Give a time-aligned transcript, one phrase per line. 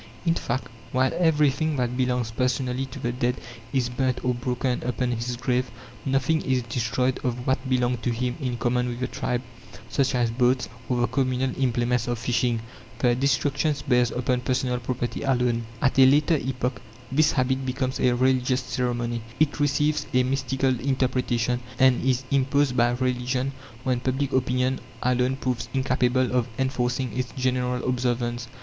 [0.25, 3.39] In fact, while everything that belongs personally to the dead
[3.71, 5.69] is burnt or broken upon his grave,
[6.07, 9.43] nothing is destroyed of what belonged to him in common with the tribe,
[9.89, 12.61] such as boats, or the communal implements of fishing.
[12.97, 15.67] The destruction bears upon personal property alone.
[15.83, 16.81] At a later epoch
[17.11, 19.21] this habit becomes a religious ceremony.
[19.39, 23.51] It receives a mystical interpretation, and is imposed by religion,
[23.83, 28.47] when public opinion alone proves incapable of enforcing its general observance.